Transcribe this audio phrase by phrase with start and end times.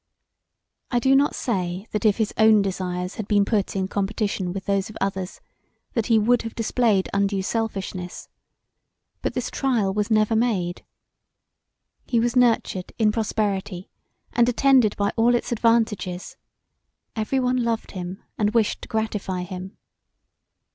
[0.89, 4.65] I do not say that if his own desires had been put in competition with
[4.65, 5.41] those of others
[5.93, 8.27] that he would have displayed undue selfishness,
[9.21, 10.83] but this trial was never made.
[12.07, 13.91] He was nurtured in prosperity
[14.33, 16.35] and attended by all its advantages;
[17.15, 19.77] every one loved him and wished to gratify him.